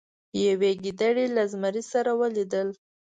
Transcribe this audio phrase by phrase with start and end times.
[0.45, 2.67] یوې ګیدړې له زمري سره ولیدل.